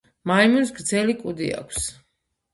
[0.29, 1.85] მაიმუნს გრზზელი კუდი აქვს.